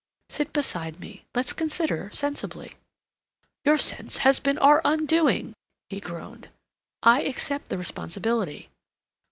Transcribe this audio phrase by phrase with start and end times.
[0.29, 1.25] "Sit beside me.
[1.35, 2.73] Let's consider sensibly—"
[3.63, 5.53] "Your sense has been our undoing—"
[5.91, 6.49] he groaned.
[7.03, 8.69] "I accept the responsibility."